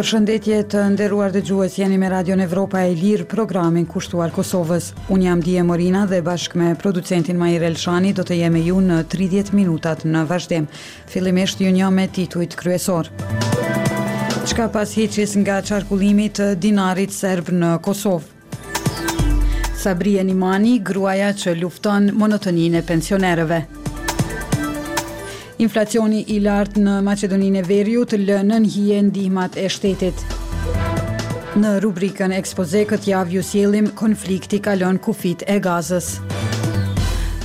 [0.00, 4.32] Për shëndetje të nderuar dhe gjuës, jeni me Radio në Evropa e Lirë programin kushtuar
[4.32, 4.86] Kosovës.
[5.12, 9.02] Unë jam Dije Morina dhe bashkë me producentin Majer Elshani do të jemi ju në
[9.12, 10.70] 30 minutat në vazhdem.
[11.12, 13.12] Filimesht ju një me titujt kryesor.
[14.50, 18.39] Qka pas heqis nga qarkullimit dinarit serb në Kosovë?
[19.80, 23.60] Sabri Animani, gruaja që lufton monotonin e pensionerëve.
[25.64, 30.20] Inflacioni i lartë në Macedonin e Veriut lënën hije ndihmat e shtetit.
[31.62, 36.12] Në rubrikën ekspoze këtë javë ju sjellim konflikti kalon kufit e gazës.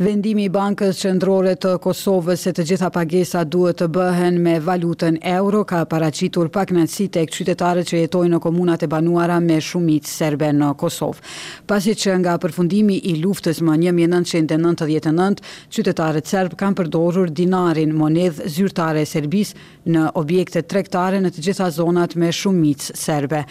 [0.00, 5.18] Vendimi i Bankës Qendrore të Kosovës se të gjitha pagesat duhet të bëhen me valutën
[5.28, 10.08] euro ka paraqitur pak nënsi tek qytetarët që jetojnë në komunat e banuara me shumicë
[10.08, 11.20] serbe në Kosovë.
[11.68, 15.42] Pasi që nga përfundimi i luftës më 1999,
[15.76, 19.52] qytetarët serb kanë përdorur dinarin monedh zyrtare serbis
[19.90, 23.42] në objekte tregtare në të gjitha zonat me shumicë serbe.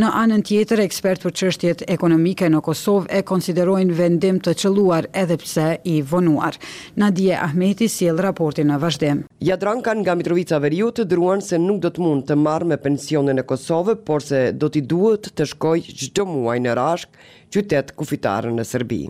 [0.00, 5.36] Në anën tjetër, ekspert për çështjet ekonomike në Kosovë e konsiderojnë vendim të qelluar edhe
[5.44, 6.56] pse i vonuar.
[6.94, 9.22] Nadia Ahmeti sjell raportin në vazhdim.
[9.40, 13.42] Jadrankan nga Mitrovica të druan se nuk do të mund të marr me pensionin e
[13.42, 17.08] Kosovës, por se do t'i duhet të shkoj çdo muaj në Rashk,
[17.52, 19.08] qytet kufitar në Serbi.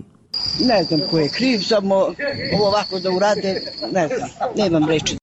[0.61, 2.12] Ne kem ku e krivë, sa mo
[2.55, 3.52] ovo vako da urade,
[3.92, 4.50] ne sa.
[4.56, 5.17] Ne vam reci.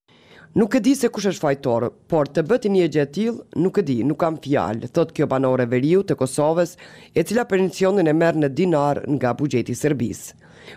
[0.56, 3.78] Nuk e di se kush është fajtor, por të bëti një gjë të tillë, nuk
[3.78, 6.78] e di, nuk kam fjalë, thotë kjo banore veriu të Kosovës,
[7.12, 10.32] e cila pensionin e merr në dinar nga buxheti i Serbisë.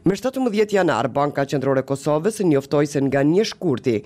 [0.04, 3.96] Me 17 janar, Banka Qendrore e Kosovës njoftoi se nga një shkurti,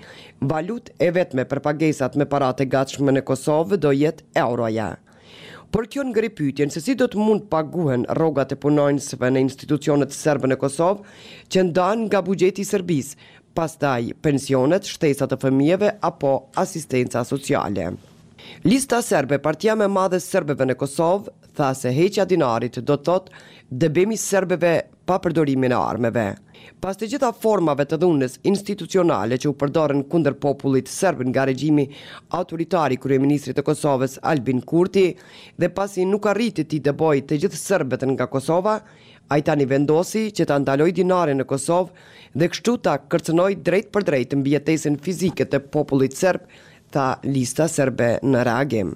[0.53, 4.93] valutë e vetme për pagesat me paratë gatshme në Kosovë do jetë euroja.
[5.73, 9.43] Por kjo ngri pyetjen se si do të mund të paguhen rrogat e punonjësve në
[9.47, 11.07] institucionet serbe në Kosovë,
[11.51, 13.17] që ndanë nga buxheti i Serbisë,
[13.57, 17.91] pastaj pensionet, shtesa të fëmijëve apo asistenca sociale.
[18.67, 23.45] Lista serbe, partia me madhe serbeve në Kosovë, tha se heqja dinarit do të thotë
[23.83, 24.73] dëbimi serbeve
[25.09, 26.25] pa përdorimin e armëve.
[26.83, 31.85] Pas të gjitha formave të dhunës institucionale që u përdorën kundër popullit serb nga regjimi
[32.41, 35.07] autoritar i kryeministrit të Kosovës Albin Kurti
[35.59, 38.77] dhe pasi nuk arriti të dëboj të gjithë serbët nga Kosova,
[39.33, 44.07] ai tani vendosi që ta ndaloj dinarin në Kosovë dhe kështu ta kërcënoi drejt për
[44.11, 46.47] drejt mbijetesën fizike të popullit serb
[46.93, 48.93] ta lista serbe në reagim.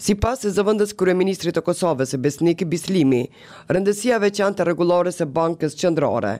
[0.00, 2.18] Si pas e zëvëndës kërë e ministri të Kosovës e
[2.52, 3.22] i Bislimi,
[3.68, 6.32] rëndësia veçan të regulores e bankës qëndrore,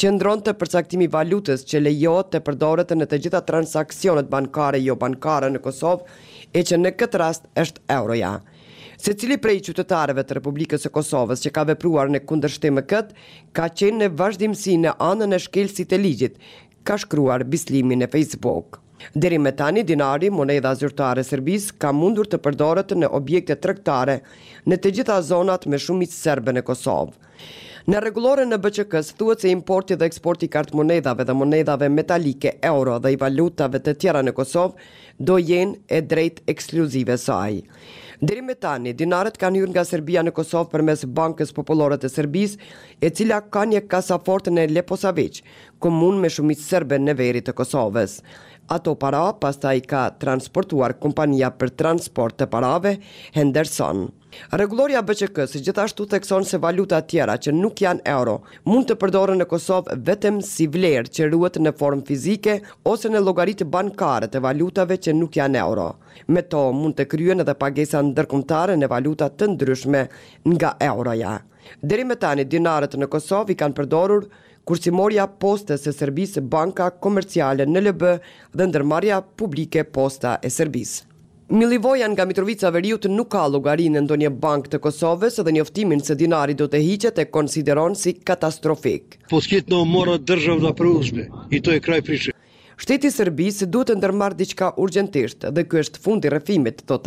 [0.00, 4.96] që ndronë të përsaktimi valutës që lejot të përdoret në të gjitha transakcionet bankare jo
[4.96, 6.08] bankare në Kosovë,
[6.58, 8.32] e që në këtë rast është euroja.
[8.98, 12.52] Se cili prej qytetarëve të Republikës e Kosovës që ka vepruar në kundër
[12.90, 13.14] këtë,
[13.52, 16.38] ka qenë në vazhdimësi në anën e shkelësit e ligjit,
[16.82, 18.80] ka shkruar Bislimi në Facebook.
[19.18, 24.20] Deri me tani, dinari, moneda zyrtare Serbis ka mundur të përdoret në objekte trektare
[24.68, 27.12] në të gjitha zonat me shumit sërbe në Kosovë.
[27.86, 32.96] Në regulore në BCK-së thuët se importi dhe eksporti kartë monedave dhe monedave metalike, euro
[32.98, 37.62] dhe i valutave të tjera në Kosovë do jenë e drejt ekskluzive sajë.
[38.20, 42.60] Deri me tani, dinarët kanë hyrë nga Serbia në Kosovë përmes Bankës Popullore të Serbisë,
[43.04, 45.42] e cila ka një kasafortë në Leposavić,
[45.84, 48.20] komunë me shumit serbe në verit të Kosovës.
[48.72, 52.96] Ato para pastaj ka transportuar kompania për transport të parave
[53.36, 54.08] Henderson.
[54.52, 58.36] Rregulloria BÇK si gjithashtu thekson se valuta të tjera që nuk janë euro
[58.68, 62.56] mund të përdoren në Kosovë vetëm si vlerë që ruhet në formë fizike
[62.92, 65.88] ose në llogaritë bankare të valutave që nuk janë euro.
[66.28, 70.06] Me to mund të kryhen edhe pagesa ndërkombëtare në valuta të ndryshme
[70.52, 71.36] nga euroja.
[71.82, 74.28] Deri më tani dinarët në Kosovë i kanë përdorur
[74.66, 78.14] kursimorja poste se servisë banka komerciale në lëbë
[78.54, 81.05] dhe ndërmarja publike posta e servisë.
[81.48, 86.16] Milivojan nga Mitrovica Veriut nuk ka llogarinë në ndonjë bankë të Kosovës dhe njoftimin se
[86.22, 89.20] dinari do të hiqet e konsideron si katastrofik.
[89.30, 90.72] Po skit në morë dërzhëm dha
[91.50, 92.34] i to e kraj prishë
[92.76, 97.06] shteti Serbisë duhet të ndërmarë diçka urgentisht dhe ky është fundi i rrëfimit, thot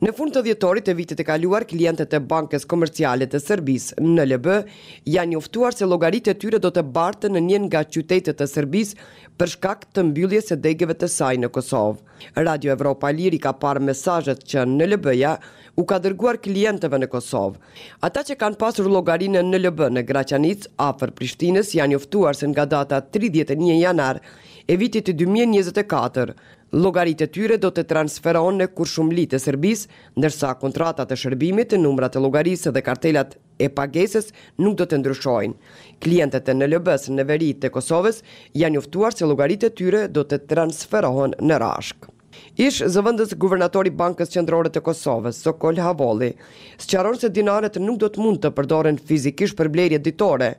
[0.00, 4.24] Në fund të dhjetorit të vitit të kaluar, klientët e Bankës Komerciale të Serbisë në
[4.30, 4.52] LB
[5.10, 8.96] janë njoftuar se llogaritë e tyre do të bartë në një nga qytetet e Serbisë
[9.38, 11.98] për shkak të mbylljes së degëve të saj në Kosovë.
[12.46, 15.34] Radio Evropa Liri ka parë mesazhet që në LB-ja
[15.76, 17.58] u ka dërguar klientëve në Kosovë.
[18.06, 22.64] Ata që kanë pasur llogarinë në LB në Graçanic, afër Prishtinës, janë njoftuar se nga
[22.64, 24.22] data 31 janar
[24.64, 26.34] e vitit 2024.
[26.74, 29.82] Logaritë e tyre do të transferon në kur shumë litë e Serbis,
[30.18, 34.32] nërsa kontratat e shërbimit, numrat e logarisë dhe kartelat e pagesës
[34.64, 35.54] nuk do të ndryshojnë.
[36.02, 38.24] Klientet e në lëbës në verit të Kosovës
[38.58, 42.13] janë juftuar se logaritë e tyre do të transferohen në rashkë.
[42.64, 46.30] Ish zëvëndës guvernatori Bankës Qendrore të Kosovës, Sokol Havolli,
[46.84, 50.50] sqaron se dinaret nuk do të mund të përdoren fizikisht për blerje ditore,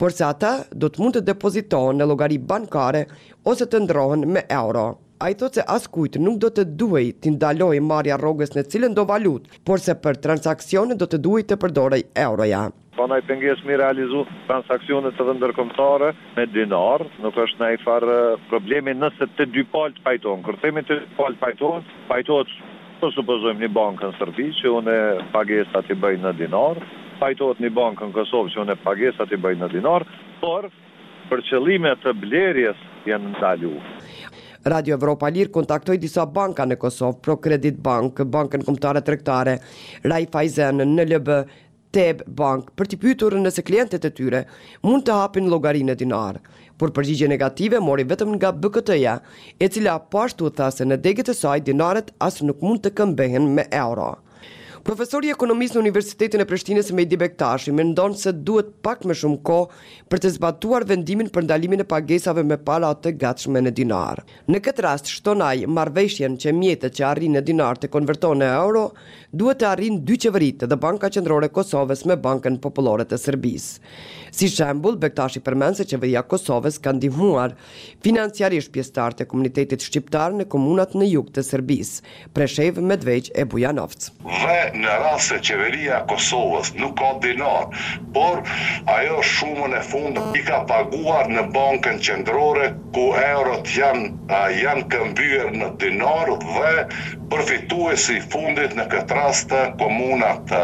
[0.00, 0.54] por se ata
[0.84, 3.04] do të mund të depozitohen në llogari bankare
[3.54, 4.86] ose të ndrohen me euro.
[5.20, 5.82] A i thot se as
[6.22, 10.20] nuk do të duhej të ndaloj marja rogës në cilën do valut, por se për
[10.26, 12.60] transakcionet do të duhej të përdorej euroja.
[12.98, 14.20] Po na i penges mi realizu
[14.50, 18.14] transakcionet të dëndërkomtare me dinar, nuk është na i farë
[18.52, 20.44] problemi nëse të dy palë të pajtonë.
[20.46, 22.70] Kërë temi të dy palë të pajtonë, pajtonë të
[23.02, 24.96] po supozojmë një bankë në Sërbi që une
[25.34, 26.82] pagesa të bëjnë në dinar,
[27.24, 30.06] pajtonë një bankë në Kosovë që une pagesa të bëjnë në dinar,
[30.46, 30.70] por
[31.32, 33.74] për qëllime të blerjes janë ndalu.
[34.68, 39.54] Radio Evropa Lirë kontaktoj disa banka në Kosovë, Prokredit Bank, Bankën Komptare Trektare,
[40.12, 41.38] Raiffeisen, NLB,
[41.96, 44.42] Teb Bank, për t'i pytur nëse klientet e tyre
[44.84, 46.42] mund të hapin logarinë e dinarë,
[46.78, 49.16] por përgjigje negative mori vetëm nga BKT-ja,
[49.58, 52.92] e cila pashtu po tha se në degit e saj dinaret asë nuk mund të
[53.00, 54.12] këmbehen me euroa.
[54.86, 59.94] Profesori ekonomisë në Universitetin e Prishtinës Mehdi Bektashi mendon se duhet pak më shumë kohë
[60.12, 64.22] për të zbatuar vendimin për ndalimin e pagesave me para të gatshme në dinar.
[64.48, 68.50] Në këtë rast shtonaj ai marrveshjen që mjetet që arrin në dinar të konvertohen në
[68.60, 68.84] euro
[69.32, 73.82] duhet të arrin dy qeveritë dhe Banka Qendrore e Kosovës me Bankën Popullore të Serbisë.
[74.38, 77.56] Si shembull, Bektashi përmend se qeveria e Kosovës ka ndihmuar
[78.04, 82.02] financiarisht pjesëtar të komunitetit shqiptar në komunat në jug të Serbisë,
[82.36, 84.10] Preshev, Medveç e Bujanovc.
[84.28, 87.68] Dhe në rase qeveria Kosovës nuk ka dinar,
[88.16, 88.40] por
[88.94, 92.68] ajo shumën e fundë i ka paguar në bankën qëndrore
[92.98, 96.74] ku eurot janë janë këmbyër në dinar dhe
[97.32, 100.54] përfitu e si fundit në këtë rast të komunat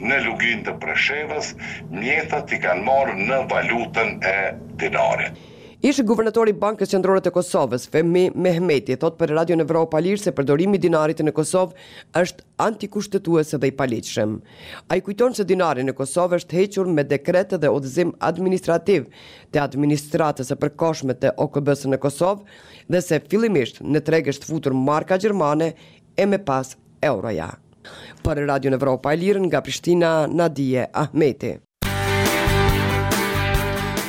[0.00, 1.54] në lugin të preshevës,
[2.00, 4.38] mjetët i kanë marë në valutën e
[4.84, 5.46] dinarit.
[5.80, 10.32] Ishë guvernatori Bankës Qendrore të Kosovës, Femi Mehmeti, thot për Radio në Evropa Lirë se
[10.36, 14.34] përdorimi i dinarit në Kosovë është antikushtetues dhe i paligjshëm.
[14.92, 19.06] Ai kujton se dinari në Kosovë është hequr me dekret dhe udhëzim administrativ
[19.54, 24.76] të administratës së përkohshme të OKB-së në Kosovë dhe se fillimisht në treg është futur
[24.92, 25.70] marka gjermane
[26.20, 27.54] e me pas euroja.
[28.20, 31.56] Për Radio në Evropa Lirë nga Prishtina, Nadia Ahmeti.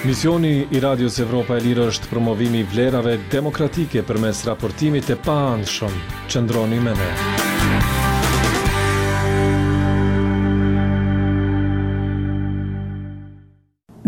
[0.05, 5.93] Misioni i Radios Evropa e Lirë është promovimi i vlerave demokratike përmes raportimit të paanshëm.
[6.25, 6.89] Qëndroni me ne.
[6.89, 7.40] Qëndroni me ne.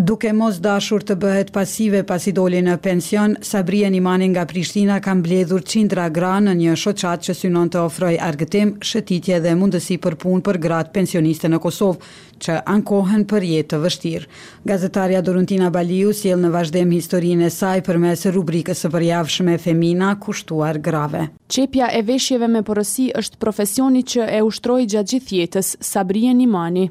[0.03, 5.13] Duke mos dashur të bëhet pasive pasi doli në pension, Sabrija Nimani nga Prishtina ka
[5.15, 10.17] mbledhur cindra gra në një shoqat që synon të ofroj argëtim, shëtitje dhe mundësi për
[10.23, 12.11] pun për gratë pensioniste në Kosovë,
[12.44, 14.27] që ankohen për jetë të vështirë.
[14.73, 18.00] Gazetaria Doruntina Baliu sjell në vazhdem historinë e saj për
[18.39, 21.29] rubrikës së përjavshme femina kushtuar grave.
[21.47, 26.88] Qepja e veshjeve me porosi është profesioni që e ushtroj gjatë gjithjetës Sabrija Nimani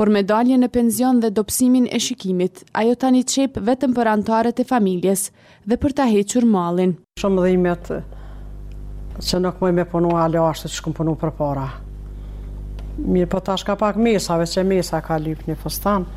[0.00, 4.62] por me dalje në penzion dhe dopsimin e shikimit, ajo tani qepë vetëm për antarët
[4.62, 5.26] e familjes
[5.68, 6.94] dhe për ta hequr malin.
[7.20, 7.90] Shumë imet
[9.20, 11.66] që nuk mëj me punu alë ashtë që shkëm punu për para.
[12.96, 16.08] Mirë për po tash ka pak mesave, që mesa ka lip një fëstan,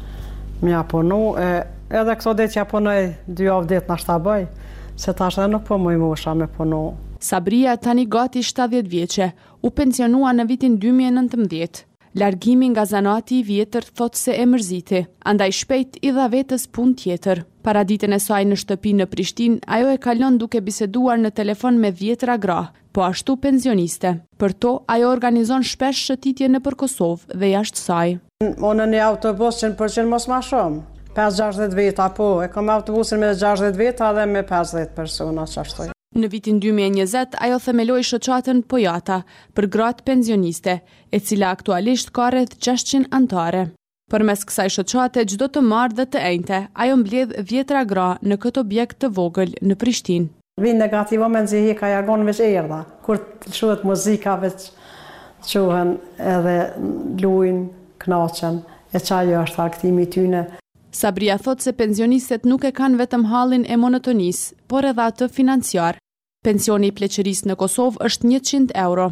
[0.64, 1.50] mi a punu, e,
[1.92, 2.98] edhe këto dhe që a punoj
[3.28, 4.48] dy avë ditë të bëjë,
[4.96, 6.86] se tash dhe nuk për po mëj më usha me punu.
[7.24, 9.34] Sabria tani gati 70 vjeqe,
[9.68, 11.90] u pensionua në vitin 2019.
[12.16, 16.92] Largimin nga zanati i vjetër thot se e mërziti, andaj shpejt i dha vetës pun
[16.94, 17.40] tjetër.
[17.66, 21.90] Paraditën e saj në shtëpi në Prishtin, ajo e kalon duke biseduar në telefon me
[21.92, 22.60] vjetra gra,
[22.94, 24.12] po ashtu penzioniste.
[24.38, 28.14] Për to, ajo organizon shpesh shëtitje në për Kosovë dhe jashtë saj.
[28.46, 30.84] Onë në një autobus që në përqenë mos ma shumë.
[31.18, 35.90] 5-60 veta po, e kom autobusin me 60 veta dhe me 50 persona që ashtu.
[36.14, 39.16] Në vitin 2020, ajo themeloi shëqatën Pojata
[39.58, 40.74] për gratë penzioniste,
[41.10, 43.64] e cila aktualisht ka rreth 600 antare.
[44.14, 48.38] Për mes kësaj shoqate, gjdo të marrë dhe të ejnëte, ajo mbledh vjetra gra në
[48.44, 50.28] këtë objekt të vogël në Prishtinë.
[50.62, 53.18] Vinë negativo me nëzihi ka jargon veç erda, kur
[53.48, 54.70] të shuhet muzika veç
[55.50, 56.58] quhen edhe
[57.26, 57.66] lujnë,
[58.06, 58.62] kënaqen,
[58.94, 60.46] e qajë jo është arktimi tyne.
[60.94, 65.98] Sabria thot se penzionistet nuk e kanë vetëm halin e monotonis, por edhe atë financiar.
[66.44, 69.04] Pensioni i pleqëris në Kosovë është 100 euro,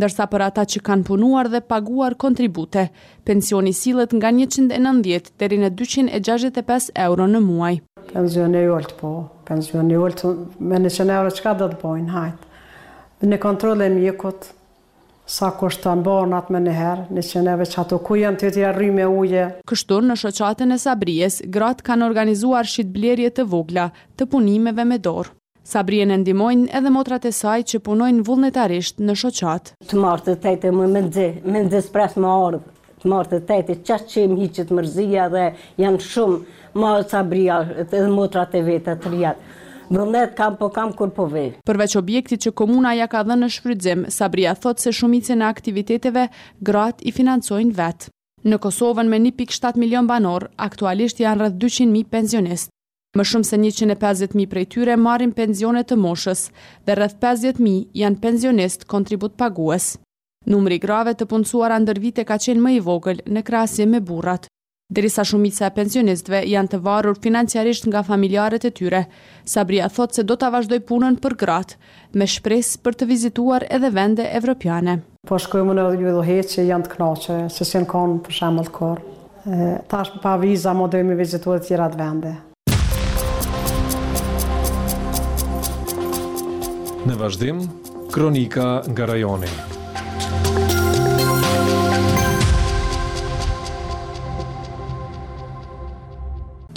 [0.00, 2.84] ndërsa për ata që kanë punuar dhe paguar kontribute,
[3.28, 7.74] pensioni silët nga 190 deri në 265 euro në muaj.
[8.14, 9.10] Pensioni e ullët po,
[9.50, 10.24] pensioni e ullët
[10.70, 12.50] me 100 euro që ka dhe të bojnë, hajtë.
[13.20, 14.48] Dhe në kontrole mjekut,
[15.28, 15.94] sa të
[16.30, 19.44] në më në herë, në qeneve që ato ku janë të tja rrime uje.
[19.68, 25.34] Kështu në shëqatën e Sabries, gratë kanë organizuar shqitblerje të vogla, të punimeve me dorë.
[25.68, 29.66] Sabrien e ndimojnë edhe motrat e saj që punojnë vullnetarisht në shoqat.
[29.90, 32.60] Të martë të tete më më ndze, më ndze së presë më orë,
[33.02, 35.42] të martë të tete qështë që im hiqët mërzia dhe
[35.84, 39.52] janë shumë ma Sabria edhe motrat e vetë të rjatë.
[39.92, 41.50] Vullnet kam po kam kur po vej.
[41.68, 46.30] Përveç objektit që komuna ja ka dhe në shfrydzim, Sabria thot se shumicin e aktiviteteve
[46.70, 48.08] grat i financojnë vetë.
[48.48, 52.72] Në Kosovën me 1.7 milion banor, aktualisht janë rrëth 200.000 penzionist.
[53.16, 56.42] Më shumë se 150.000 prej tyre marrin pensione të moshës
[56.84, 59.94] dhe rrëth 50.000 janë pensionist kontribut pagues.
[60.48, 64.44] Numëri grave të punësuara andër vite ka qenë më i vogël në krasje me burrat.
[64.92, 69.00] Derisa shumica e pensionistëve janë të varur financiarisht nga familjarët e tyre,
[69.44, 71.76] Sabria thot se do të vazhdoj punën për gratë,
[72.16, 74.98] me shpres për të vizituar edhe vende evropiane.
[75.28, 78.66] Po shkojmë në ju edhe që janë të knoqë, që si në konë për shemë
[78.70, 79.86] të korë.
[79.92, 82.36] Ta është pa viza, mo dojmë vizituar të tjera të vende.
[87.08, 87.60] në vazhdim,
[88.12, 89.76] kronika nga rajonin.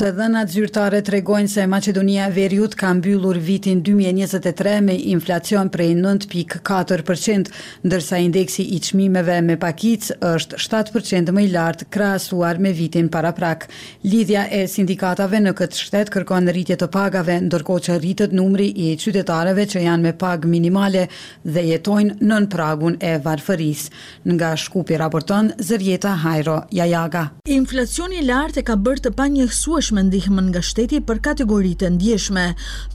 [0.01, 5.91] të dhënat zyrtare tregojnë se Maqedonia e Veriut ka mbyllur vitin 2023 me inflacion prej
[5.99, 7.51] 9.4%,
[7.85, 13.67] ndërsa indeksi i çmimeve me pakic është 7% më i lartë krahasuar me vitin paraprak.
[14.01, 18.95] Lidhja e sindikatave në këtë shtet kërkon rritje të pagave, ndërkohë që rritet numri i
[19.03, 21.05] qytetarëve që janë me pagë minimale
[21.45, 23.93] dhe jetojnë në pragun e varfërisë.
[24.33, 27.27] Nga Shkupi raporton Zërjeta Hajro Jajaga.
[27.59, 32.45] Inflacioni i lartë ka bërë të panjohësuar me ndihmën nga shteti për kategoritë ndjeshme,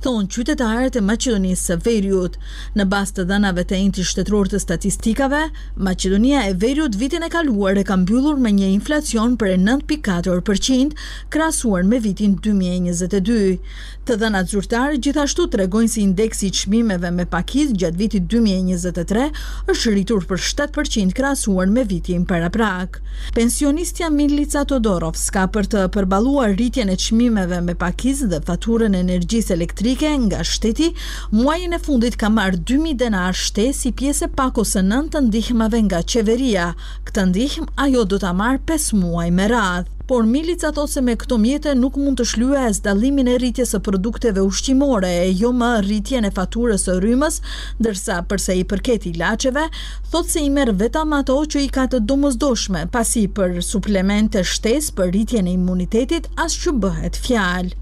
[0.05, 2.39] thonë qytetarët e Macedonisë së Veriut.
[2.79, 5.43] Në bastë të dhënave të inti shtetror të statistikave,
[5.89, 10.97] Macedonia e Veriut vitin e kaluar e ka mbyllur me një inflacion për 9.4%
[11.37, 13.59] krasuar me vitin 2022.
[14.07, 19.27] Të dhënat zhurtarë gjithashtu të regojnë si indeksi qmimeve me pakiz gjatë vitin 2023
[19.75, 23.01] është rritur për 7% krasuar me vitin para prak.
[23.35, 30.13] Pensionistja Milica Todorovska për të përbaluar rritje e qmimeve me pakiz dhe faturën energjisë elektrike
[30.27, 30.91] nga shteti,
[31.39, 36.01] muajin e fundit ka marr 2.000 denar shte si pjese pakosë 9 të ndihmave nga
[36.15, 36.71] qeveria.
[37.09, 41.17] Këtë ndihm ajo do të marr 5 muaj me radhë por Milica thot se me
[41.19, 45.51] këto mjete nuk mund të shlua as dallimin e rritjes së produkteve ushqimore e jo
[45.61, 47.41] më rritjen e faturës së rrymës,
[47.81, 49.65] ndërsa përse i përket ilaçeve,
[50.13, 54.95] thot se i merr vetëm ato që i ka të domosdoshme, pasi për suplemente shtesë
[55.01, 57.75] për rritjen e imunitetit as që bëhet fjalë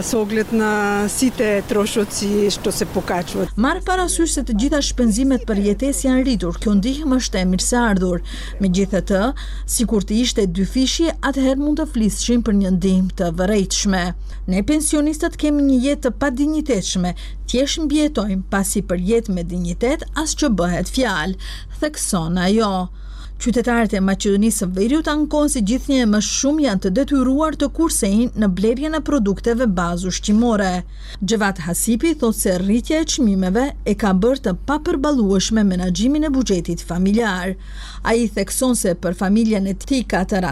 [0.00, 0.20] së
[0.56, 0.70] në
[1.12, 3.48] site e troshot se pokachot.
[3.60, 7.64] Marë para sush të gjitha shpenzimet për jetes janë rritur, kjo ndihë më shte mirë
[7.66, 8.22] se ardhur.
[8.60, 9.20] Me gjithë të,
[9.66, 14.04] si kur të ishte dy fishi, atëher mund të flisëshim për një ndihëm të vërejtëshme.
[14.50, 17.12] Ne pensionistët kemi një jetë të pa dinjitetëshme,
[17.50, 21.52] tjesh mbjetojmë pasi për jetë me dinjitet, asë që bëhet fjalë,
[21.82, 22.72] thekson ajo.
[23.40, 27.70] Qytetarët e Maqedonisë së Veriut ankojnë se gjithnjë e më shumë janë të detyruar të
[27.78, 30.72] kursejnë në blerjen e produkteve bazë ushqimore.
[31.24, 36.82] Gjevat Hasipi thot se rritja e çmimeve e ka bërë të papërballueshme menaxhimin e buxhetit
[36.84, 37.54] familjar.
[38.04, 40.44] Ai thekson se për familjen e tij katër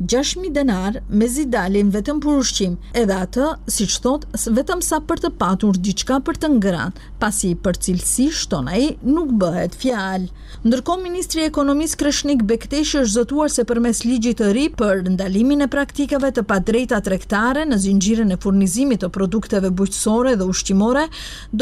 [0.00, 4.24] 6000 denar mezi dalin vetëm për ushqim, edhe atë, siç thot,
[4.56, 6.90] vetëm sa për të patur diçka për të ngrënë,
[7.20, 10.32] pasi për cilësi shton ai nuk bëhet fjalë.
[10.66, 14.98] Ndërkohë ministri i ekonomisë Luis Kreshnik Bekteshi është zotuar se përmes ligjit të ri për
[15.10, 21.02] ndalimin e praktikave të padrejta tregtare në zinxhirin e furnizimit të produkteve bujqësore dhe ushqimore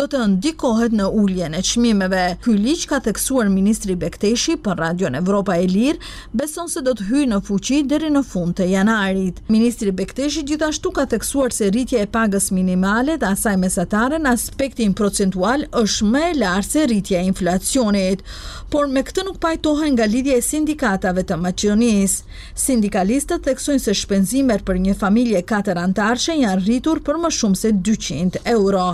[0.01, 2.25] do të ndikohet në uljen e çmimeve.
[2.45, 7.09] Ky ligj ka theksuar ministri Bekteshi për Radion Evropa e Lirë, beson se do të
[7.09, 9.41] hyjë në fuqi deri në fund të janarit.
[9.55, 14.93] Ministri Bekteshi gjithashtu ka theksuar se rritja e pagës minimale dhe asaj mesatare në aspektin
[14.93, 18.29] procentual është më e lartë se rritja e inflacionit,
[18.69, 22.17] por me këtë nuk pajtohen nga lidhje e sindikatave të maqionis.
[22.61, 27.71] Sindikalistët teksojnë se shpenzimer për një familje 4 antarëshe janë rritur për më shumë se
[27.89, 28.89] 200 euro.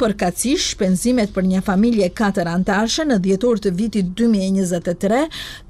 [0.00, 5.22] Për kaci shpenzimet për një familje 4 antarëshe në djetur të vitit 2023,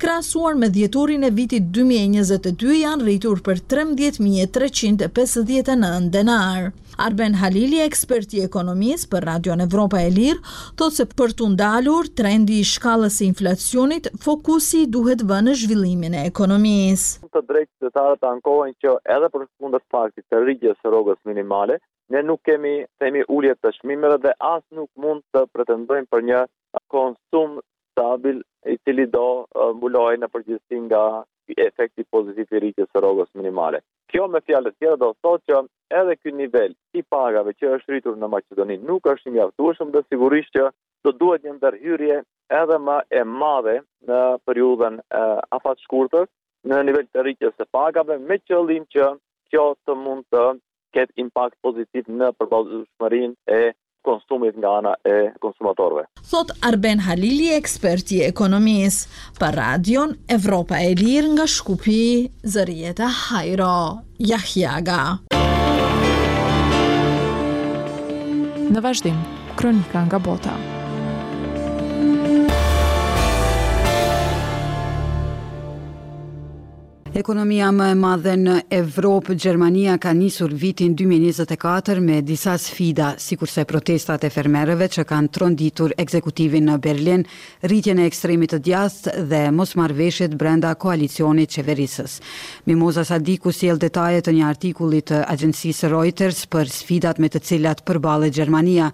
[0.04, 6.68] krasuar me djeturin e vitit 2022 janë rritur për 13.359 denarë.
[6.98, 10.42] Arben Halili, ekspert i ekonomisë për Radio Evropa e Lirë,
[10.78, 16.14] thotë se për të ndalur trendi i shkallës së inflacionit, fokusi duhet vënë në zhvillimin
[16.14, 17.26] e ekonomisë.
[17.34, 21.80] Të drejtë të ankohen që edhe për fundet faktit të rrigjes së rrogës minimale,
[22.14, 26.44] ne nuk kemi themi ulje të çmimeve dhe as nuk mund të pretendojmë për një
[26.94, 27.58] konsum
[27.94, 28.40] stabil
[28.74, 29.26] i cili do
[29.80, 31.04] mbulojë në përgjithësi nga
[31.48, 33.80] efekti pozitiv i rritjes së rrogës minimale.
[34.12, 35.58] Kjo me fjalë të tjera do të thotë që
[36.00, 40.02] edhe ky nivel i pagave që është rritur në Maqedoni nuk është i mjaftueshëm, dhe
[40.08, 40.68] sigurisht që
[41.04, 42.20] do duhet një ndërhyrje
[42.62, 43.76] edhe më e madhe
[44.10, 45.00] në periudhën
[45.58, 46.28] afat shkurtër
[46.70, 49.10] në nivel të rritjes së pagave me qëllim që
[49.52, 50.44] kjo të mund të
[50.96, 53.72] ketë impakt pozitiv në përballëshmërinë e
[54.04, 56.04] konsumit nga ana e konsumatorve.
[56.30, 59.08] Thot Arben Halili, ekspert i ekonomisë,
[59.40, 61.98] për radion Evropa e Lirë nga Shkupi,
[62.56, 65.00] Zërieta Hajro, Jahjaga.
[68.68, 70.73] Në vazhdim, kronika nga Kronika nga bota.
[77.14, 83.62] Ekonomia më e madhe në Evropë, Gjermania ka nisur vitin 2024 me disa sfida, sikurse
[83.70, 87.22] protestat e fermerëve që kanë tronditur ekzekutivin në Berlin,
[87.62, 92.16] rritjen e ekstremit të djathtë dhe mosmarrveshjet brenda koalicionit qeverisës.
[92.66, 98.34] Mimoza Sadiku sjell detajet një artikulit të agjencisë Reuters për sfidat me të cilat përballet
[98.34, 98.90] Gjermania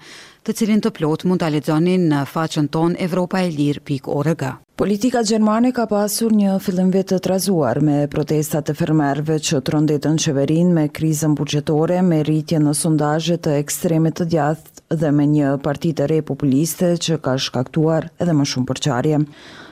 [0.48, 4.44] të cilin të plot mund të alizoni në faqën ton europaelir.org.
[4.80, 9.74] Politika Gjermane ka pasur një fillim vetë të trazuar me protestat e fermerve që të
[9.74, 15.26] rëndetën qeverin me krizën bugjetore, me rritje në sondajet të ekstremit të djathë dhe me
[15.34, 19.22] një partit e re populiste që ka shkaktuar edhe më shumë përqarje.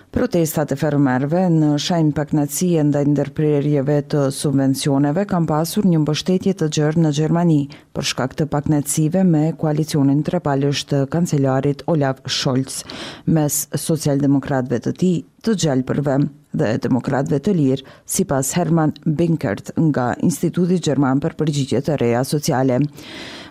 [0.08, 6.68] Protestat e fermerve në shajnë pak nda ndërprerjeve të subvencioneve kam pasur një mbështetje të
[6.76, 7.58] gjërë në Gjermani,
[7.92, 8.70] për shkak të pak
[9.32, 12.80] me koalicionin të repalësht të kancelarit Olaf Scholz,
[13.26, 15.12] mes socialdemokratve të ti
[15.44, 16.16] të gjelë përve
[16.60, 22.80] dhe demokratëve të lirë, sipas Herman Binkert nga Instituti Gjerman për përgjigje të reja sociale.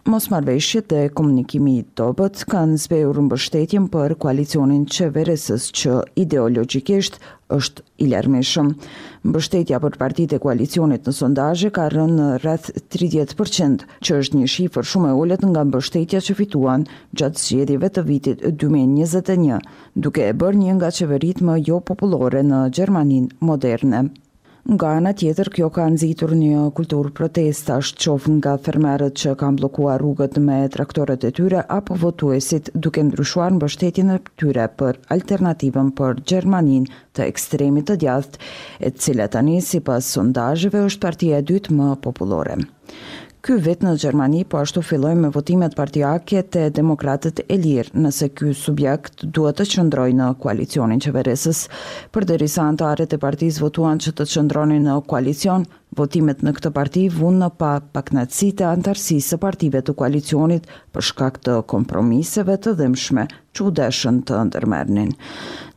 [0.07, 7.19] Mos marveshje dhe komunikimi i dobet kanë zbejur në bështetjen për koalicionin qeveresës që ideologikisht
[7.55, 8.71] është i lërmishëm.
[9.31, 14.49] Mbështetja për partit e koalicionit në sondaje ka rënë në rrëth 30%, që është një
[14.55, 16.86] shifër shumë e ullet nga mbështetja që fituan
[17.21, 19.60] gjatë shjedive të vitit 2021,
[20.07, 24.07] duke e bërë një nga qeverit më jo populore në Gjermanin moderne.
[24.67, 30.01] Nga ana tjetër, kjo ka nxitur një kulturë protestash, çof nga fermerët që kanë bllokuar
[30.03, 36.19] rrugët me traktorët e tyre apo votuesit duke ndryshuar mbështetjen e tyre për alternativën për
[36.27, 38.41] Gjermaninë të ekstremit të djathtë,
[38.89, 42.60] e cila tani sipas sondazheve është partia e dytë më popullore
[43.47, 48.27] ky vet në Gjermani po ashtu filloi me votimet partijake të Demokratëve e Lirë, nëse
[48.36, 51.62] ky subjekt duhet të qëndrojë në koalicionin qeverisës.
[52.12, 55.63] Përderisa anëtarët e partisë votuan që të qëndronin në koalicion,
[55.95, 61.07] votimet në këtë parti vunë në pa paknatësi të antarësi së partive të koalicionit për
[61.13, 65.15] shkak të kompromiseve të dhimshme që u deshën të ndërmernin.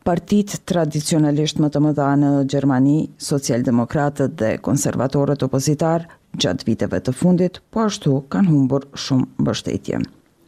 [0.03, 2.99] Partit tradicionalisht më të mëdha në Gjermani,
[3.31, 9.99] socialdemokratët dhe konservatorët opozitarë gjatë viteve të fundit, po ashtu kanë humbur shumë mbështetje.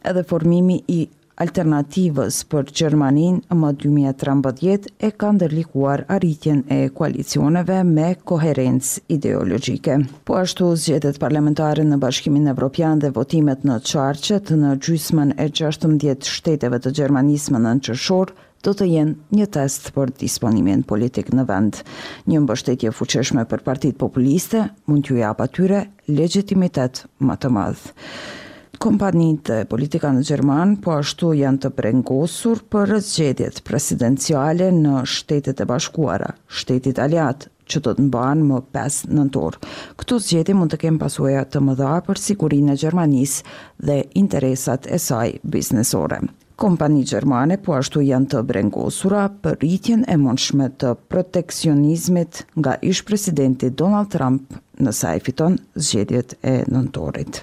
[0.08, 1.06] Edhe formimi i
[1.42, 9.96] alternativës për Gjermanin më 2013 e ka ndërlikuar arritjen e koalicioneve me koherenc ideologjike.
[10.28, 16.30] Po ashtu zgjedet parlamentare në bashkimin Evropian dhe votimet në qarqet në gjysmën e 16
[16.36, 21.44] shteteve të Gjermanismë në në qëshorë, do të jenë një test për disponimin politik në
[21.48, 21.80] vend.
[22.32, 27.92] Një mbështetje fuqeshme për partit populiste mund t'ju japë atyre legitimitet më të madhë.
[28.84, 35.62] Kompanit e politika në Gjerman po ashtu janë të prengosur për rëzgjedjet presidenciale në shtetet
[35.62, 39.56] e bashkuara, shtetit aliat, që do të nëbanë më pes nëntor.
[40.00, 43.38] Këtu zgjeti mund të kemë pasuja të mëdha për sigurin e Gjermanis
[43.80, 46.20] dhe interesat e saj biznesore.
[46.56, 53.00] Kompani Gjermane po ashtu janë të brengosura për rritjen e mundshme të proteksionizmit nga ish
[53.08, 57.40] presidenti Donald Trump në e fiton zgjedjet e nëntorit.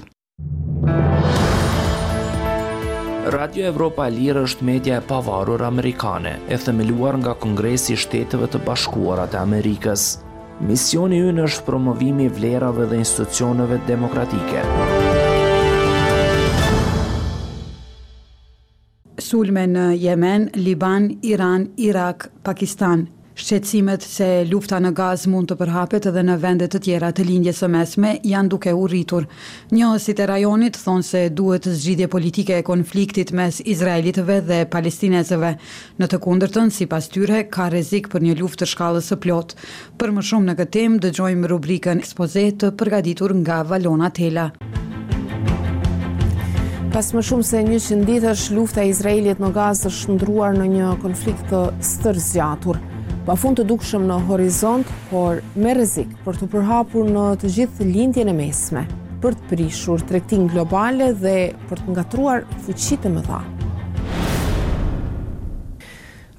[3.35, 8.47] Radio Evropa e Lirë është media e pavarur amerikane, e themeluar nga Kongresi i Shteteve
[8.51, 10.07] të Bashkuara të Amerikës.
[10.67, 14.63] Misioni ynë është promovimi i vlerave dhe institucioneve demokratike.
[14.71, 15.10] Muzikë
[19.21, 23.05] sulme në Jemen, Liban, Iran, Irak, Pakistan.
[23.41, 27.61] Shqecimet se lufta në gaz mund të përhapet edhe në vendet të tjera të lindjes
[27.63, 29.25] së mesme janë duke u rritur.
[29.73, 35.55] Njësit e rajonit thonë se duhet zgjidje politike e konfliktit mes Izraelitve dhe Palestinezëve.
[36.03, 39.55] Në të kundërtën, si pas tyre, ka rezik për një luft të shkallës së plot.
[39.97, 44.51] Për më shumë në këtë temë, dëgjojmë rubrikën ekspozit të përgaditur nga Valona Tela.
[46.91, 50.87] Pas më shumë se një qëndit është lufta Izraelit në gazë është shëndruar në një
[50.99, 52.81] konflikt të stërzjatur.
[53.23, 57.87] Pa fund të dukshëm në horizont, por me rëzik për të përhapur në të gjithë
[57.93, 58.83] lindjen e mesme,
[59.23, 61.35] për të prishur trektin globale dhe
[61.71, 63.39] për të ngatruar fuqit e më dha.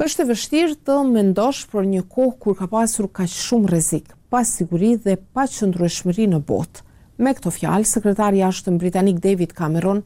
[0.05, 4.45] është e vështirë të mendosh për një kohë kur ka pasur ka shumë rëzik, pa
[4.45, 6.83] siguri dhe pa shmëri në botë.
[7.17, 10.03] Me këto fjalë, sekretari ashtë në Britanik David Cameron,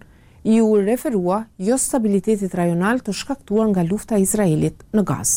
[0.47, 5.33] i u referua jo stabilitetit rajonal të shkaktuar nga lufta e Izraelit në Gaz.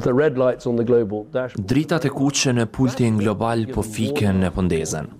[0.00, 1.26] The red lights on the global
[1.70, 5.10] Dritat e kuqe në pultin global po fiken në pondezën.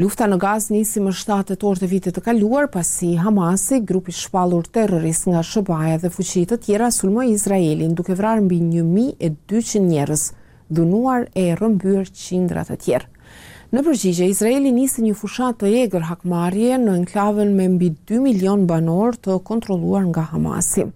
[0.00, 4.18] Lufta në Gaz nisi më 7 tetor të vitit të kaluar pasi Hamasi, grupi i
[4.18, 10.24] shpallur terrorist nga SHBA-ja dhe fuqi të tjera sulmoi Izraelin duke vrarë mbi 1200 njerëz,
[10.70, 13.10] dhunuar e rrëmbyer qindra të tjerë.
[13.68, 18.62] Në përgjigje, Izraeli nisi një fushat të egrë hakmarje në enklavën me mbi 2 milion
[18.70, 20.86] banor të kontroluar nga Hamasi,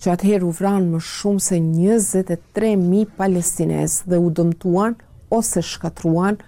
[0.00, 4.96] që atëherë u vranë më shumë se 23.000 palestines dhe u dëmtuan
[5.40, 6.40] ose shkatruan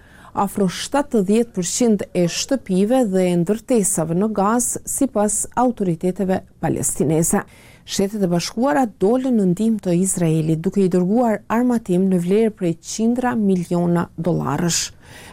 [0.47, 7.45] afro 70% e shtëpive dhe e ndërtesave në gaz si pas autoriteteve palestinese.
[7.85, 12.79] Shetet e bashkuara dole në ndim të Izraeli duke i dërguar armatim në vlerë prej
[12.97, 14.87] 100 miliona dolarësh.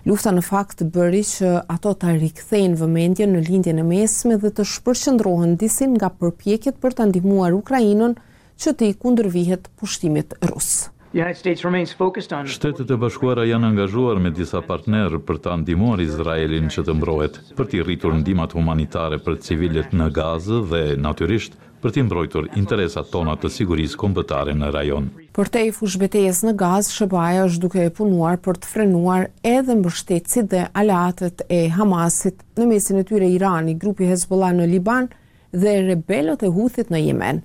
[0.03, 4.65] Lufta në fakt bëri që ato ta rikthejnë vëmendjen në lindjen e mesme dhe të
[4.73, 8.17] shpërqendrohen disin nga përpjekjet për ta ndihmuar Ukrainën
[8.59, 10.89] që të i kundërvihet pushtimit rus.
[11.15, 17.39] Shtetet e bashkuara janë angazhuar me disa partnerë për të andimuar Izraelin që të mbrohet,
[17.59, 23.09] për të rritur ndimat humanitare për civilet në Gazë dhe, naturisht, për të mbrojtur interesat
[23.11, 25.09] tona të sigurisë kombëtare në rajon.
[25.35, 29.75] Për te i fushbetes në gaz, Shëbaja është duke e punuar për të frenuar edhe
[29.81, 35.11] mbështetësit dhe alatët e Hamasit në mesin e tyre Irani, grupi Hezbollah në Liban
[35.53, 37.43] dhe rebelot e Huthit në Jemen.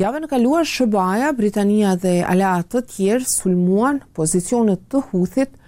[0.00, 5.58] Jave në kaluar Shëbaja, Britania dhe alatët tjerë sulmuan pozicionet të Huthit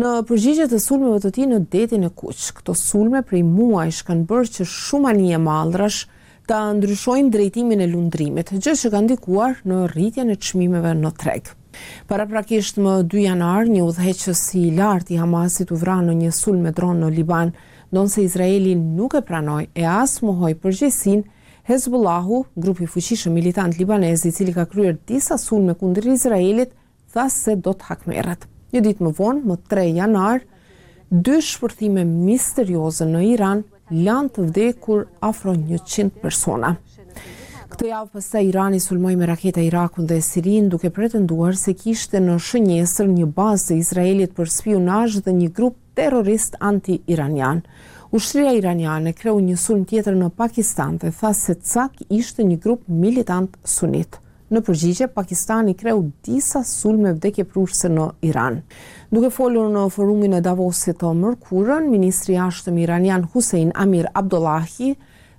[0.00, 2.52] në përgjigje të sulmeve të ti në detin e kuqë.
[2.60, 6.02] Këto sulme prej muaj shkanë bërë që shumë anje maldrash
[6.52, 11.46] ta ndryshojnë drejtimin e lundrimit, gjë që ka ndikuar në rritjen e çmimeve në treg.
[12.10, 16.34] Para prakisht më 2 janar, një udhëheqës i lartë i Hamasit u vra në një
[16.36, 17.54] sulm me dron në Liban,
[17.88, 21.24] ndonse Izraeli nuk e pranoi e as mohoi përgjesin,
[21.70, 26.72] Hezbollahu, grupi fuqishëm militant libanez i cili ka kryer disa sulme kundër Izraelit,
[27.14, 28.44] tha se do të hakmerret.
[28.76, 30.42] Një ditë më vonë, më 3 janar,
[31.08, 36.76] dy shpërthime misterioze në Iran lanë të vdekur afro 100 persona.
[37.72, 42.36] Këtë javë pëse Irani sulmoj me raketa Irakun dhe Sirin duke pretenduar se kishte në
[42.50, 47.62] shënjesër një bazë dhe Izraelit për spionaj dhe një grup terrorist anti-iranian.
[48.12, 52.82] Ushtria iraniane kreu një sulm tjetër në Pakistan dhe tha se cak ishte një grup
[52.88, 54.18] militant sunit.
[54.52, 58.58] Në përgjigje, Pakistani kreu disa sulme vdekje prurse në Iran.
[59.08, 64.90] Duke folur në forumin e Davosit të mërkurën, Ministri Ashtëm Iranian Hussein Amir Abdullahi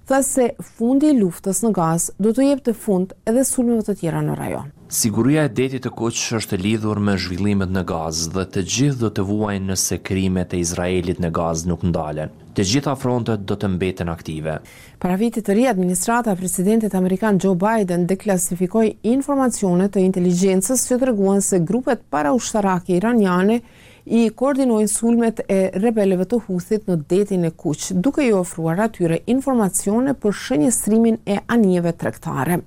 [0.10, 0.48] tha se
[0.80, 4.40] fundi i luftës në gaz do të jep të fund edhe sulmeve të tjera në
[4.42, 4.74] rajon.
[4.94, 9.14] Siguria e detit të kuq është lidhur me zhvillimet në gaz dhe të gjithë do
[9.14, 13.70] të vuajnë nëse krimet e Izraelit në gaz nuk ndalen të gjitha frontet do të
[13.76, 14.58] mbeten aktive.
[15.02, 21.00] Para vitit të ri, administrata e presidentit amerikan Joe Biden deklasifikoi informacione të inteligjencës që
[21.06, 23.60] treguan se grupet paraushtarake iraniane
[24.06, 29.22] i koordinojnë sulmet e rebelëve të Huthit në detin e Kuq, duke i ofruar atyre
[29.32, 32.60] informacione për shënjestrimin e anijeve tregtare.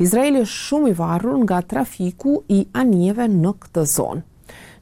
[0.00, 4.29] Izraeli është shumë i varur nga trafiku i anijeve në këtë zonë.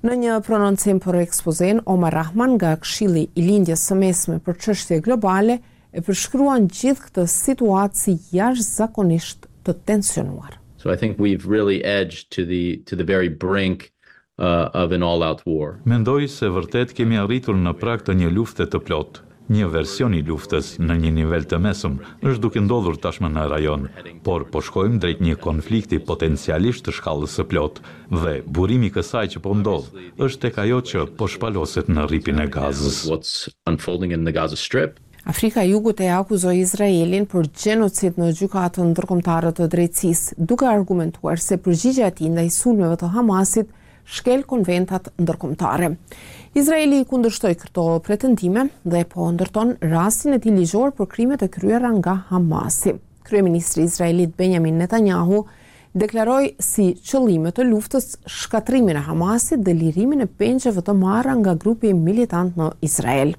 [0.07, 5.01] Në një prononcim për ekspozen, Omar Rahman nga këshili i lindje së mesme për qështje
[5.03, 5.57] globale
[5.91, 10.55] e përshkruan gjithë këtë situaci jash zakonisht të tensionuar.
[10.79, 13.91] So I think we've really edged to the, to the very brink
[14.39, 15.81] Uh, of an all-out war.
[15.83, 20.23] Mendoj se vërtet kemi arritur në prag të një lufte të plotë një version i
[20.27, 23.87] luftës në një nivel të mesëm, është duke ndodhur tashmë në rajon,
[24.27, 27.81] por po shkojmë drejt një konflikti potencialisht të shkallës së plot
[28.13, 32.49] dhe burimi kësaj që po ndodh është tek ajo që po shpaloset në rripin e
[32.53, 33.07] Gazës.
[35.29, 41.41] Afrika e Jugut e akuzoi Izraelin për gjenocid në gjykatën ndërkombëtare të drejtësisë, duke argumentuar
[41.43, 43.75] se përgjigjja e tij ndaj sulmeve të Hamasit
[44.09, 45.93] shkel konventat ndërkomtare.
[46.59, 51.91] Izraeli i këto pretendime dhe po ndërton rastin e ti ligjor për krimet e kryera
[51.99, 52.95] nga Hamasi.
[53.25, 55.45] Kryeministri Izraelit Benjamin Netanyahu
[55.95, 61.55] deklaroj si qëllime të luftës shkatrimin e Hamasit dhe lirimin e penqeve të marra nga
[61.55, 63.35] grupi militant në Izrael.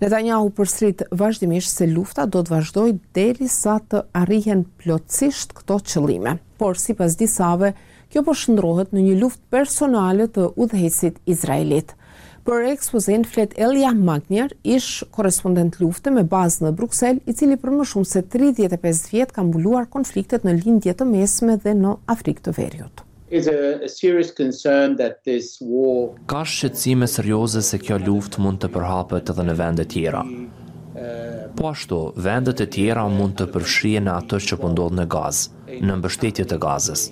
[0.00, 6.38] Netanyahu përstrit vazhdimisht se lufta do të vazhdoj deri sa të arrihen plotësisht këto qëllime.
[6.58, 11.92] Por, si pas disave, nështë kjo po shndrohet në një luftë personale të udhëhecit izraelit.
[12.48, 17.74] Për ekspozin flet Elia Magnier, ish korespondent lufte me bazë në Bruxelles, i cili për
[17.76, 22.46] më shumë se 35 vjet ka mbuluar konfliktet në lindje të mesme dhe në Afrikë
[22.46, 23.02] të Veriut.
[26.32, 30.22] Ka shqetësime serioze se kjo luftë mund të përhapet edhe në vende tjera.
[30.98, 35.06] Uh, po ashtu, vendet e tjera mund të përfshihen në atë që po ndodh në
[35.12, 35.44] Gaz,
[35.84, 37.04] në mbështetje të Gazës.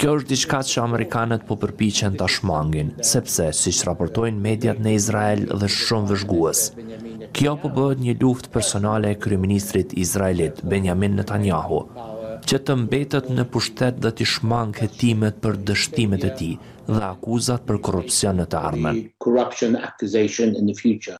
[0.00, 5.42] Kjo është diçka që amerikanët po përpiqen ta shmangin, sepse siç raportojnë mediat në Izrael
[5.60, 6.62] dhe shumë vëzhgues.
[7.36, 11.82] Kjo po bëhet një luftë personale e kryeministrit izraelit Benjamin Netanyahu,
[12.48, 16.50] që të mbetet në pushtet dhe të shmang hetimet për dështimet e ti
[16.88, 19.02] dhe akuzat për korupcion në të armen.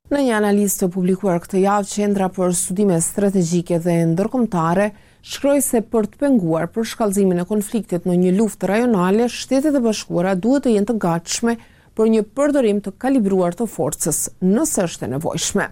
[0.09, 4.90] Në një analistë të publikuar këtë javë, qendra për studime strategjike dhe ndërkomtare,
[5.26, 9.83] shkroj se për të penguar për shkallzimin e konfliktit në një luftë rajonale, shtetet e
[9.85, 11.56] bashkuara duhet të jenë të gatshme
[11.96, 15.66] për një përdorim të kalibruar të forcës nëse është e nevojshme.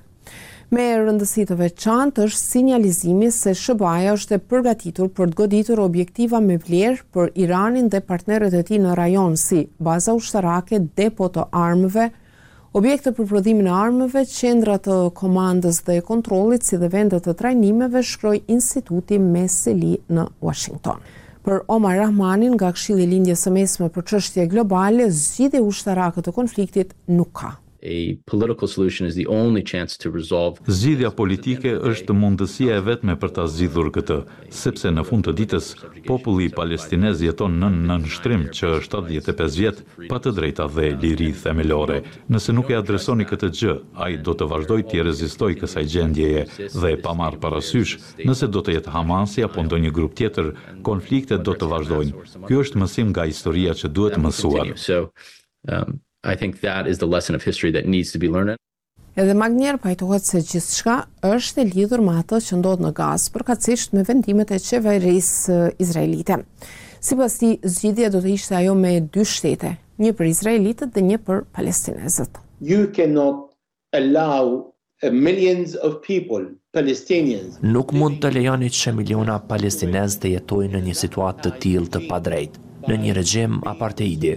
[0.68, 6.42] Me rëndësi të veçantë është sinjalizimi se Shëbaja është e përgatitur për të goditur objektiva
[6.44, 11.46] me vlerë për Iranin dhe partnerët e tij në rajon si baza ushtarake, depo të
[11.56, 12.11] armëve,
[12.78, 18.04] Objekte për prodhimin e armëve, qendra të komandës dhe kontrollit si dhe vendet të trajnimeve
[18.06, 21.02] shkroi Instituti Meseli në Washington.
[21.42, 26.36] Për Omar Rahmanin nga Këshilli i Lindjes së Mesme për çështje globale, zgjidhje ushtarakët të
[26.38, 32.14] konfliktit nuk ka a political solution is the only chance to resolve Zgjidhja politike është
[32.14, 34.16] mundësia e vetme për ta zgjidhur këtë,
[34.50, 35.68] sepse në fund të ditës
[36.06, 42.00] populli palestinez jeton në nën shtrim që 75 vjet pa të drejta dhe liri themelore.
[42.28, 46.42] Nëse nuk e adresoni këtë gjë, ai do të vazhdojë të rezistojë kësaj gjendjeje
[46.74, 50.50] dhe pa marr parasysh, nëse do të jetë Hamasi apo ndonjë grup tjetër,
[50.86, 52.26] konfliktet do të vazhdojnë.
[52.48, 54.74] Ky është mësim nga historia që duhet mësuar.
[55.68, 58.57] Um, I think that is the lesson of history that needs to be learned.
[59.16, 60.96] Edhe Magnier pajtohet se gjithçka
[61.28, 66.40] është e lidhur me ato që ndodh në Gaz, përkatësisht me vendimet e qeverisë izraelite.
[67.00, 71.18] Sipas këtij zgjidhja do të ishte ajo me dy shtete, një për izraelitët dhe një
[71.28, 72.38] për palestinezët.
[72.61, 73.54] You cannot
[73.92, 76.44] allow uh, millions of people
[76.76, 77.59] Palestinians.
[77.62, 82.02] Nuk mund të lejoni që miliona palestinezë të jetojnë në një situatë të tillë të
[82.12, 84.28] padrejtë, në një regjim apartheid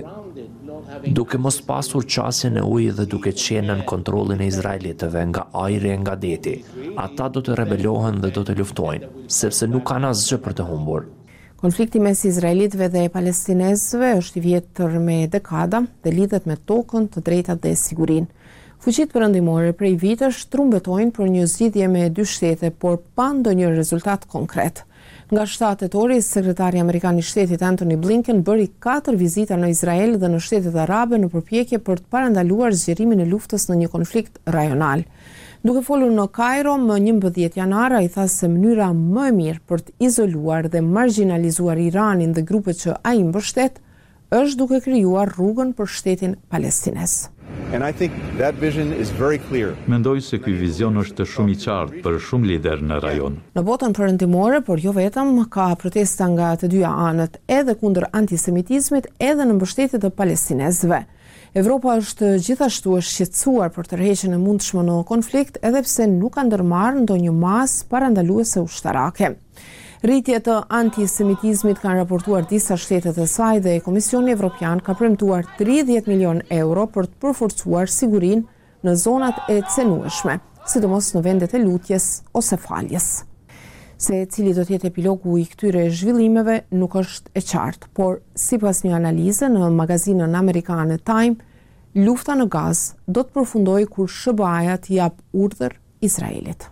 [1.13, 5.89] duke mos pasur qasjen e ujë dhe duke qenë nën kontrolin e Izraelitëve nga ajri
[5.93, 6.53] e nga deti.
[6.97, 11.05] Ata do të rebelohen dhe do të luftojnë, sepse nuk kanë asgjë për të humbur.
[11.61, 17.21] Konflikti mes Izraelitëve dhe palestinezëve është i vjetër me dekada dhe lidhet me tokën, të
[17.27, 18.31] drejtat dhe sigurinë.
[18.81, 24.25] Fuqit përëndimore prej vitës trumbetojnë për një zidhje me dy shtete, por pa ndonjë rezultat
[24.25, 24.87] konkretë.
[25.33, 30.27] Nga 7 ori, sekretari Amerikan i shtetit Anthony Blinken bëri 4 vizita në Izrael dhe
[30.33, 35.05] në shtetet arabe në përpjekje për të parandaluar zgjerimin e luftës në një konflikt rajonal.
[35.63, 39.63] Duke folur në Kairo më një mbëdhjet janara, i tha se mënyra më e mirë
[39.71, 43.79] për të izoluar dhe marginalizuar Iranin dhe grupet që a i mbështet,
[44.35, 47.21] është duke kryuar rrugën për shtetin Palestines.
[47.73, 49.75] And I think that vision is very clear.
[49.87, 53.37] Mendoj se ky vizion është shumë i qartë për shumë lider në rajon.
[53.55, 59.07] Në botën perëndimore, por jo vetëm, ka protesta nga të dyja anët, edhe kundër antisemitizmit,
[59.23, 61.01] edhe në mbështetje të palestinezëve.
[61.61, 66.45] Evropa është gjithashtu është shqetësuar për tërheqjen e mundshme në konflikt, edhe pse nuk ka
[66.47, 69.33] ndërmarrë ndonjë masë parandaluese ushtarake.
[70.01, 76.07] Rritje të antisemitizmit kanë raportuar disa shtetet e saj dhe Komisioni Evropian ka premtuar 30
[76.09, 78.41] milion euro për të përforcuar sigurin
[78.81, 83.11] në zonat e cenueshme, sidomos në vendet e lutjes ose faljes.
[84.01, 88.81] Se cili do tjetë epilogu i këtyre zhvillimeve nuk është e qartë, por si pas
[88.81, 91.37] një analize në magazinën Amerikanë Time,
[92.01, 96.71] lufta në gaz do të përfundoj kur shëbajat jap urdhër Izraelit.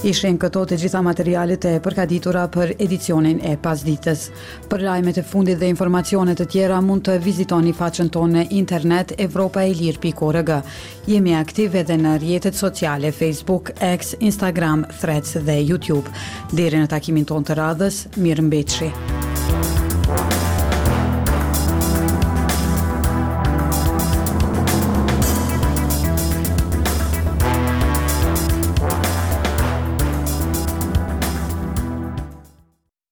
[0.00, 4.30] Ishin këto të gjitha materialet e përgatitura për edicionin e pasdites.
[4.72, 9.12] Për lajmet e fundit dhe informacione të tjera mund të vizitoni faqen tonë në internet
[9.20, 10.54] evropaelir.org.
[11.10, 16.06] Jemi aktiv edhe në rrjetet sociale Facebook, X, Instagram, Threads dhe YouTube.
[16.56, 19.28] Deri në takimin tonë të radhës, mbetëshi.